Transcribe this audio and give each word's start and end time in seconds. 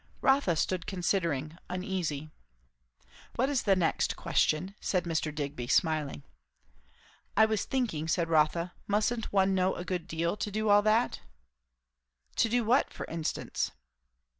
Rotha 0.19 0.55
stood 0.55 0.87
considering, 0.87 1.59
uneasy. 1.69 2.31
"What 3.35 3.49
is 3.49 3.61
the 3.61 3.75
next 3.75 4.15
question?" 4.15 4.73
said 4.81 5.03
Mr. 5.03 5.29
Digby 5.31 5.67
smiling. 5.67 6.23
"I 7.37 7.45
was 7.45 7.65
thinking" 7.65 8.07
said 8.07 8.27
Rotha. 8.27 8.73
"Mustn't 8.87 9.31
one 9.31 9.53
know 9.53 9.75
a 9.75 9.85
good 9.85 10.07
deal, 10.07 10.35
to 10.37 10.49
do 10.49 10.69
all 10.69 10.81
that?" 10.81 11.19
"To 12.37 12.49
do 12.49 12.65
what, 12.65 12.91
for 12.91 13.05
instance?" 13.11 13.69